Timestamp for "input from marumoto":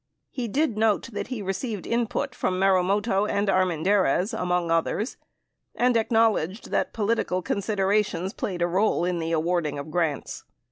1.85-3.27